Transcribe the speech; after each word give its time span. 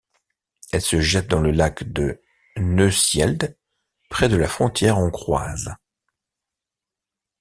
Elle 0.73 0.81
se 0.81 0.99
jette 0.99 1.27
dans 1.27 1.41
le 1.41 1.51
lac 1.51 1.83
de 1.83 2.23
Neusiedl, 2.57 3.55
près 4.09 4.29
de 4.29 4.35
la 4.35 4.47
frontière 4.47 4.97
hongroise. 4.97 5.75